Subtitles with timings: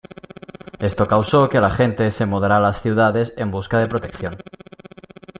[0.79, 4.33] Esto causó que la gente se mudara a las ciudades en busca de protección.